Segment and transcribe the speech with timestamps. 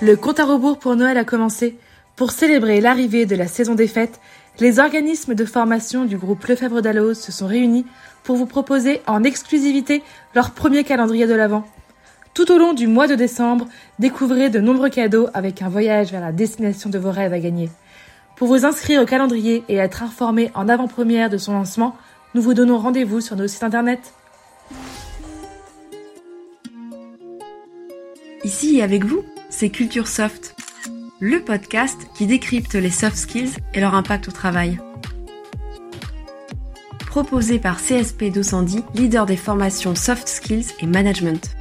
[0.00, 1.76] Le compte à rebours pour Noël a commencé.
[2.14, 4.20] Pour célébrer l'arrivée de la saison des fêtes,
[4.60, 7.84] les organismes de formation du groupe Lefebvre d'Alloz se sont réunis
[8.22, 10.04] pour vous proposer en exclusivité
[10.36, 11.64] leur premier calendrier de l'Avent.
[12.32, 13.66] Tout au long du mois de décembre,
[13.98, 17.68] découvrez de nombreux cadeaux avec un voyage vers la destination de vos rêves à gagner.
[18.36, 21.96] Pour vous inscrire au calendrier et être informé en avant-première de son lancement,
[22.36, 24.12] nous vous donnons rendez-vous sur nos sites internet.
[28.44, 30.54] Ici avec vous, c'est Culture Soft,
[31.20, 34.78] le podcast qui décrypte les soft skills et leur impact au travail.
[37.06, 41.56] Proposé par CSP 210, leader des formations soft skills et management.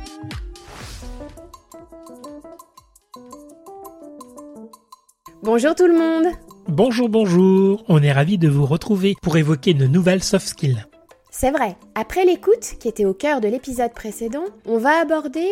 [5.41, 6.33] Bonjour tout le monde
[6.67, 10.85] Bonjour, bonjour, on est ravis de vous retrouver pour évoquer de nouvelles soft skills.
[11.31, 15.47] C'est vrai, après l'écoute, qui était au cœur de l'épisode précédent, on va aborder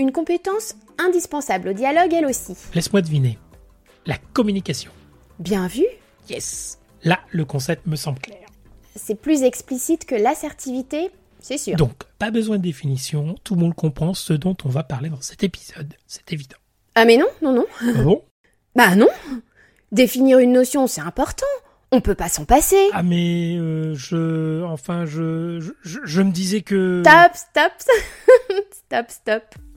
[0.00, 2.56] une compétence indispensable au dialogue elle aussi.
[2.74, 3.38] Laisse-moi deviner.
[4.06, 4.90] La communication.
[5.38, 5.84] Bien vu
[6.28, 8.46] Yes Là, le concept me semble clair.
[8.96, 11.76] C'est plus explicite que l'assertivité, c'est sûr.
[11.76, 15.20] Donc, pas besoin de définition, tout le monde comprend ce dont on va parler dans
[15.20, 16.56] cet épisode, c'est évident.
[16.94, 17.66] Ah mais non, non, non.
[17.80, 18.22] Ah bon?
[18.74, 19.08] Bah non
[19.92, 21.46] Définir une notion, c'est important.
[21.92, 22.88] On peut pas s'en passer.
[22.92, 24.62] Ah mais euh, je...
[24.64, 25.98] Enfin, je, je...
[26.04, 27.02] Je me disais que...
[27.04, 27.72] Stop, stop,
[28.72, 29.69] stop, stop.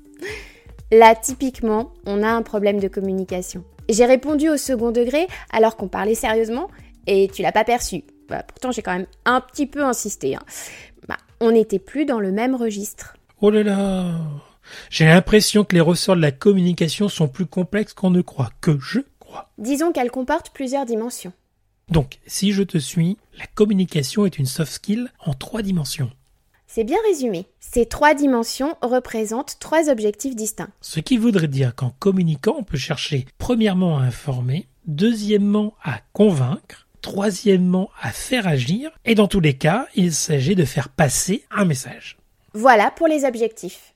[0.91, 3.63] Là, typiquement, on a un problème de communication.
[3.89, 6.69] J'ai répondu au second degré alors qu'on parlait sérieusement
[7.07, 8.03] et tu l'as pas perçu.
[8.29, 10.35] Bah, pourtant, j'ai quand même un petit peu insisté.
[10.35, 10.43] Hein.
[11.07, 13.17] Bah, on n'était plus dans le même registre.
[13.41, 14.11] Oh là là
[14.89, 18.51] J'ai l'impression que les ressorts de la communication sont plus complexes qu'on ne croit.
[18.61, 19.49] Que je crois.
[19.57, 21.33] Disons qu'elle comporte plusieurs dimensions.
[21.89, 26.11] Donc, si je te suis, la communication est une soft skill en trois dimensions.
[26.75, 27.45] C'est bien résumé.
[27.59, 30.71] Ces trois dimensions représentent trois objectifs distincts.
[30.81, 36.87] Ce qui voudrait dire qu'en communiquant, on peut chercher premièrement à informer, deuxièmement à convaincre,
[37.03, 41.65] troisièmement à faire agir, et dans tous les cas, il s'agit de faire passer un
[41.65, 42.17] message.
[42.55, 43.93] Voilà pour les objectifs.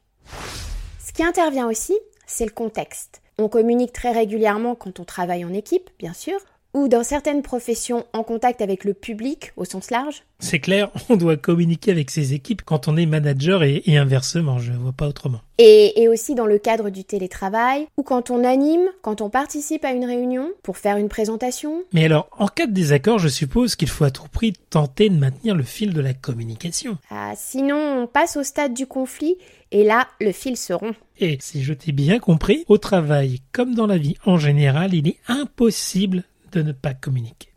[1.04, 1.98] Ce qui intervient aussi,
[2.28, 3.24] c'est le contexte.
[3.40, 6.38] On communique très régulièrement quand on travaille en équipe, bien sûr,
[6.78, 10.22] ou dans certaines professions en contact avec le public au sens large.
[10.38, 14.60] C'est clair, on doit communiquer avec ses équipes quand on est manager et, et inversement,
[14.60, 15.40] je ne vois pas autrement.
[15.58, 19.84] Et, et, aussi dans le cadre du télétravail, ou quand on anime, quand on participe
[19.86, 21.82] à une réunion, pour faire une présentation.
[21.94, 25.18] Mais alors, en cas de désaccord, je suppose qu'il faut à tout prix tenter de
[25.18, 27.00] maintenir le fil de la communication.
[27.10, 29.38] Ah, sinon, on passe au stade du conflit,
[29.72, 30.96] et là, le fil se rompt.
[31.20, 35.08] Et si je t'ai bien compris, au travail comme dans la vie en général, il
[35.08, 36.24] est impossible
[36.58, 37.54] de ne pas communiquer.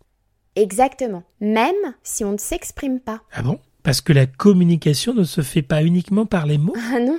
[0.56, 1.22] Exactement.
[1.40, 3.22] Même si on ne s'exprime pas.
[3.32, 3.58] Ah bon?
[3.82, 6.74] Parce que la communication ne se fait pas uniquement par les mots?
[6.92, 7.18] Ah non.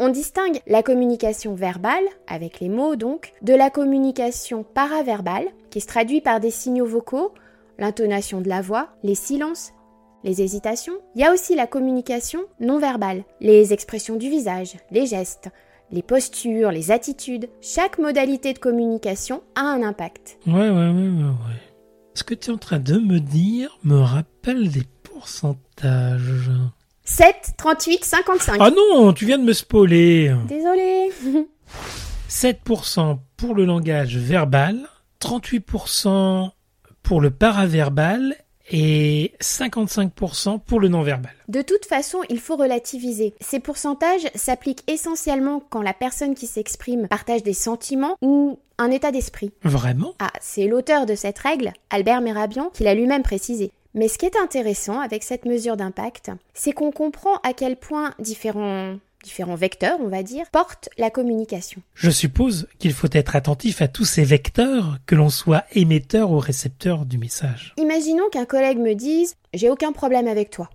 [0.00, 5.86] On distingue la communication verbale, avec les mots donc, de la communication paraverbale, qui se
[5.86, 7.32] traduit par des signaux vocaux,
[7.78, 9.72] l'intonation de la voix, les silences,
[10.24, 10.94] les hésitations.
[11.14, 15.50] Il y a aussi la communication non verbale, les expressions du visage, les gestes,
[15.92, 20.38] les postures, les attitudes, chaque modalité de communication a un impact.
[20.46, 21.60] Ouais, ouais, ouais, ouais, ouais.
[22.14, 26.50] Ce que tu es en train de me dire me rappelle des pourcentages?
[27.04, 28.58] 7, 38, 55.
[28.60, 30.34] Ah non, tu viens de me spoiler.
[30.46, 31.10] Désolé.
[32.28, 34.88] 7% pour le langage verbal,
[35.20, 36.50] 38%
[37.02, 38.36] pour le paraverbal
[38.70, 41.34] et 55% pour le non-verbal.
[41.48, 43.34] De toute façon, il faut relativiser.
[43.40, 49.12] Ces pourcentages s'appliquent essentiellement quand la personne qui s'exprime partage des sentiments ou un état
[49.12, 49.52] d'esprit.
[49.62, 50.14] Vraiment?
[50.18, 53.72] Ah, c'est l'auteur de cette règle, Albert Merabian, qui l'a lui-même précisé.
[53.94, 58.14] Mais ce qui est intéressant avec cette mesure d'impact, c'est qu'on comprend à quel point
[58.20, 61.82] différents différents vecteurs, on va dire, portent la communication.
[61.94, 66.38] Je suppose qu'il faut être attentif à tous ces vecteurs, que l'on soit émetteur ou
[66.38, 67.74] récepteur du message.
[67.76, 70.70] Imaginons qu'un collègue me dise J'ai aucun problème avec toi.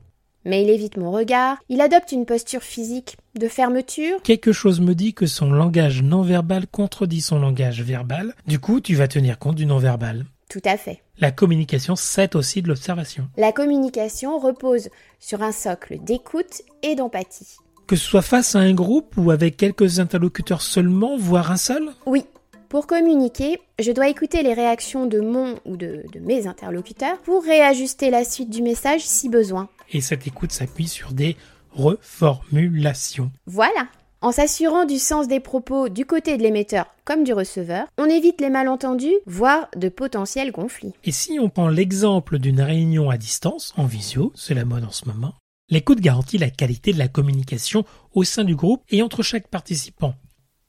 [0.46, 4.22] Mais il évite mon regard, il adopte une posture physique de fermeture.
[4.22, 8.36] Quelque chose me dit que son langage non verbal contredit son langage verbal.
[8.46, 10.26] Du coup, tu vas tenir compte du non verbal.
[10.48, 11.02] Tout à fait.
[11.18, 13.28] La communication, c'est aussi de l'observation.
[13.38, 14.90] La communication repose
[15.20, 17.58] sur un socle d'écoute et d'empathie.
[17.88, 21.92] Que ce soit face à un groupe ou avec quelques interlocuteurs seulement, voire un seul?
[22.08, 22.26] Oui.
[22.68, 27.44] Pour communiquer, je dois écouter les réactions de mon ou de, de, mes interlocuteurs pour
[27.44, 29.70] réajuster la suite du message si besoin.
[29.92, 31.38] Et cette écoute s'appuie sur des
[31.74, 33.32] reformulations.
[33.46, 33.88] Voilà.
[34.22, 38.42] En s'assurant du sens des propos du côté de l'émetteur comme du receveur, on évite
[38.42, 40.94] les malentendus, voire de potentiels conflits.
[41.04, 44.92] Et si on prend l'exemple d'une réunion à distance, en visio, c'est la mode en
[44.92, 45.36] ce moment,
[45.70, 50.16] l'écoute garantit la qualité de la communication au sein du groupe et entre chaque participant.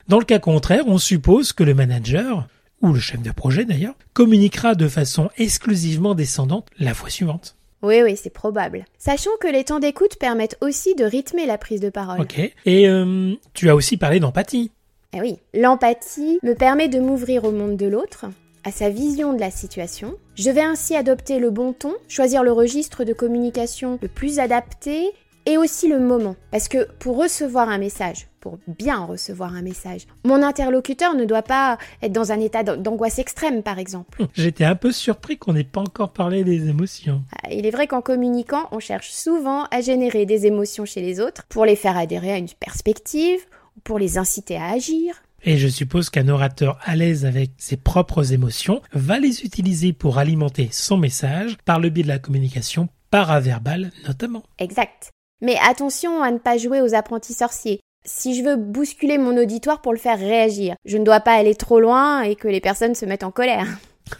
[0.09, 2.47] Dans le cas contraire, on suppose que le manager,
[2.81, 7.57] ou le chef de projet d'ailleurs, communiquera de façon exclusivement descendante la fois suivante.
[7.83, 8.85] Oui, oui, c'est probable.
[8.99, 12.21] Sachant que les temps d'écoute permettent aussi de rythmer la prise de parole.
[12.21, 12.39] Ok.
[12.65, 14.71] Et euh, tu as aussi parlé d'empathie.
[15.13, 18.27] Eh oui, l'empathie me permet de m'ouvrir au monde de l'autre,
[18.67, 20.17] à sa vision de la situation.
[20.35, 25.13] Je vais ainsi adopter le bon ton, choisir le registre de communication le plus adapté
[25.47, 26.35] et aussi le moment.
[26.51, 31.43] Parce que pour recevoir un message, pour bien recevoir un message, mon interlocuteur ne doit
[31.43, 34.27] pas être dans un état d'angoisse extrême, par exemple.
[34.35, 37.23] J'étais un peu surpris qu'on n'ait pas encore parlé des émotions.
[37.41, 41.21] Ah, il est vrai qu'en communiquant, on cherche souvent à générer des émotions chez les
[41.21, 43.39] autres pour les faire adhérer à une perspective
[43.77, 45.23] ou pour les inciter à agir.
[45.49, 50.19] Et je suppose qu'un orateur à l'aise avec ses propres émotions va les utiliser pour
[50.19, 54.43] alimenter son message par le biais de la communication paraverbale notamment.
[54.59, 55.11] Exact.
[55.41, 57.79] Mais attention à ne pas jouer aux apprentis sorciers.
[58.05, 61.55] Si je veux bousculer mon auditoire pour le faire réagir, je ne dois pas aller
[61.55, 63.69] trop loin et que les personnes se mettent en colère.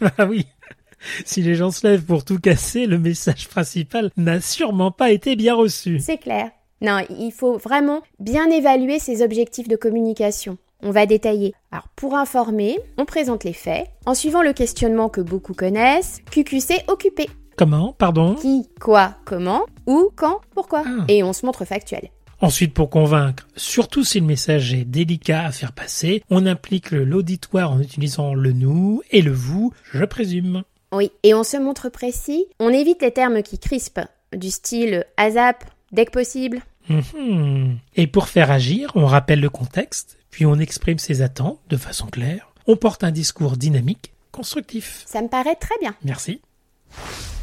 [0.17, 0.45] ah oui.
[1.25, 5.35] Si les gens se lèvent pour tout casser, le message principal n'a sûrement pas été
[5.35, 5.99] bien reçu.
[5.99, 6.51] C'est clair.
[6.81, 10.57] Non, il faut vraiment bien évaluer ses objectifs de communication.
[10.83, 11.53] On va détailler.
[11.71, 13.87] Alors, pour informer, on présente les faits.
[14.05, 17.27] En suivant le questionnement que beaucoup connaissent, QQC occupé.
[17.57, 20.83] Comment Pardon Qui, quoi, comment, où, quand, pourquoi.
[20.85, 21.05] Ah.
[21.07, 22.09] Et on se montre factuel.
[22.39, 27.71] Ensuite, pour convaincre, surtout si le message est délicat à faire passer, on implique l'auditoire
[27.71, 30.61] en utilisant le nous et le vous, je présume.
[30.91, 35.63] Oui, et on se montre précis, on évite les termes qui crispent, du style ASAP,
[35.91, 36.61] dès que possible.
[36.89, 37.79] Mhm.
[37.95, 42.07] Et pour faire agir, on rappelle le contexte, puis on exprime ses attentes de façon
[42.07, 45.03] claire, on porte un discours dynamique, constructif.
[45.07, 45.95] Ça me paraît très bien.
[46.03, 46.41] Merci.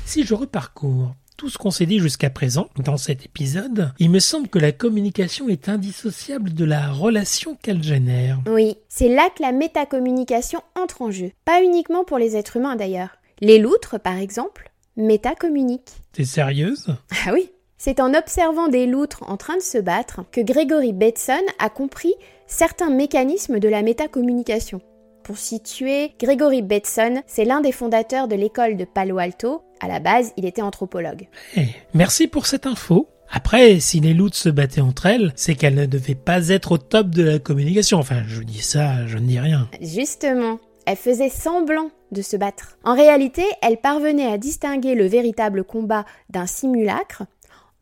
[0.07, 4.21] Si je reparcours tout ce qu'on s'est dit jusqu'à présent dans cet épisode, il me
[4.21, 8.41] semble que la communication est indissociable de la relation qu'elle génère.
[8.47, 11.33] Oui, c'est là que la métacommunication entre en jeu.
[11.45, 13.17] Pas uniquement pour les êtres humains d'ailleurs.
[13.41, 15.91] Les loutres, par exemple, métacommuniquent.
[16.13, 16.87] T'es sérieuse?
[17.27, 17.51] Ah oui
[17.85, 22.15] c'est en observant des loutres en train de se battre que Gregory Bateson a compris
[22.47, 24.81] certains mécanismes de la métacommunication.
[25.23, 29.63] Pour situer, Gregory Bateson, c'est l'un des fondateurs de l'école de Palo Alto.
[29.81, 31.29] À la base, il était anthropologue.
[31.57, 33.09] Eh, merci pour cette info.
[33.31, 36.79] Après, si les loutres se battaient entre elles, c'est qu'elles ne devaient pas être au
[36.79, 37.99] top de la communication.
[37.99, 39.69] Enfin, je dis ça, je ne dis rien.
[39.81, 42.79] Justement, elles faisaient semblant de se battre.
[42.85, 47.25] En réalité, elles parvenaient à distinguer le véritable combat d'un simulacre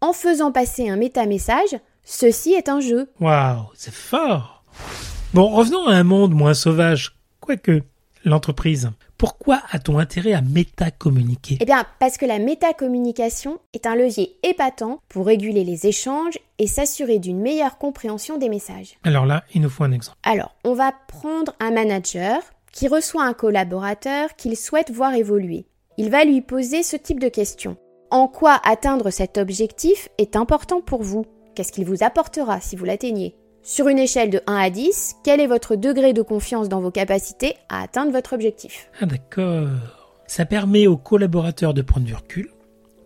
[0.01, 1.77] en faisant passer un méta-message.
[2.05, 3.11] Ceci est un jeu.
[3.21, 4.65] Waouh, c'est fort.
[5.35, 7.17] Bon, revenons à un monde moins sauvage.
[7.41, 7.83] Quoique,
[8.25, 8.91] l'entreprise.
[9.19, 11.59] Pourquoi a-t-on intérêt à métacommuniquer?
[11.61, 16.67] Eh bien, parce que la métacommunication est un levier épatant pour réguler les échanges et
[16.67, 18.99] s'assurer d'une meilleure compréhension des messages.
[19.05, 20.19] Alors là, il nous faut un exemple.
[20.25, 25.67] Alors, on va prendre un manager qui reçoit un collaborateur qu'il souhaite voir évoluer.
[25.99, 27.77] Il va lui poser ce type de questions.
[28.11, 31.27] En quoi atteindre cet objectif est important pour vous?
[31.55, 33.35] Qu'est-ce qu'il vous apportera si vous l'atteignez
[33.65, 36.91] sur une échelle de 1 à 10, quel est votre degré de confiance dans vos
[36.91, 39.69] capacités à atteindre votre objectif Ah d'accord.
[40.27, 42.51] Ça permet aux collaborateurs de prendre du recul,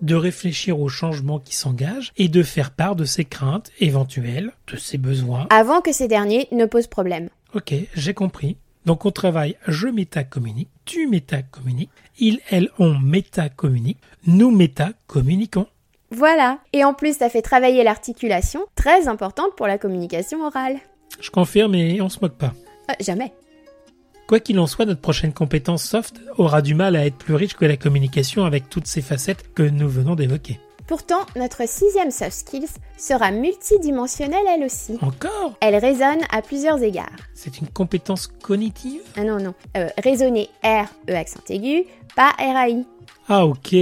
[0.01, 4.79] de réfléchir aux changements qui s'engagent et de faire part de ses craintes éventuelles, de
[4.79, 5.47] ses besoins.
[5.51, 7.29] Avant que ces derniers ne posent problème.
[7.55, 8.57] Ok, j'ai compris.
[8.87, 15.67] Donc on travaille je métacommunique, tu métacommuniques, ils, elles, on métacommunique, nous métacommuniquons.
[16.11, 16.59] Voilà.
[16.73, 20.79] Et en plus, ça fait travailler l'articulation, très importante pour la communication orale.
[21.21, 22.53] Je confirme et on se moque pas.
[22.91, 23.33] Euh, jamais.
[24.27, 27.55] Quoi qu'il en soit, notre prochaine compétence soft aura du mal à être plus riche
[27.55, 30.59] que la communication avec toutes ces facettes que nous venons d'évoquer.
[30.89, 34.97] Pourtant, notre sixième soft skills sera multidimensionnelle elle aussi.
[35.01, 35.55] Encore?
[35.61, 37.11] Elle résonne à plusieurs égards.
[37.35, 39.01] C'est une compétence cognitive?
[39.17, 39.55] Ah non, non.
[39.77, 41.85] Euh, raisonner R, E accent aigu,
[42.15, 42.85] pas RAI.
[43.29, 43.75] Ah ok.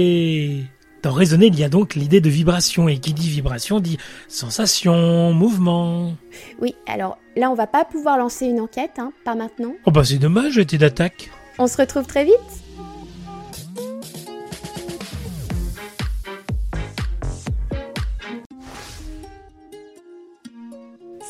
[1.05, 5.33] Dans raisonner, il y a donc l'idée de vibration, et qui dit vibration dit sensation,
[5.33, 6.15] mouvement.
[6.59, 9.75] Oui, alors là, on va pas pouvoir lancer une enquête, hein, pas maintenant.
[9.85, 11.29] Oh bah c'est dommage, j'étais d'attaque.
[11.59, 12.33] On se retrouve très vite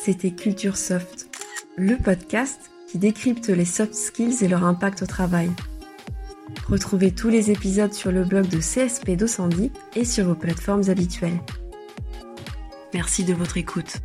[0.02, 1.28] C'était Culture Soft,
[1.76, 5.50] le podcast qui décrypte les soft skills et leur impact au travail.
[6.68, 11.38] Retrouvez tous les épisodes sur le blog de CSP 210 et sur vos plateformes habituelles.
[12.92, 13.98] Merci de votre écoute.